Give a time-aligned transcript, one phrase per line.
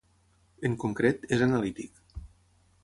[0.69, 2.03] En concret, és analític.